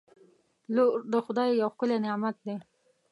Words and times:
•لور 0.75 0.97
د 1.11 1.13
خدای 1.25 1.49
یو 1.61 1.69
ښکلی 1.73 1.97
نعمت 2.03 2.35
دی. 2.45 2.55